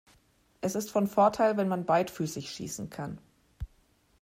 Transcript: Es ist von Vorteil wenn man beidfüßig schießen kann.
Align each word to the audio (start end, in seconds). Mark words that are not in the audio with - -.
Es 0.61 0.73
ist 0.73 0.89
von 0.89 1.05
Vorteil 1.05 1.57
wenn 1.57 1.67
man 1.67 1.85
beidfüßig 1.85 2.49
schießen 2.49 2.89
kann. 2.89 3.19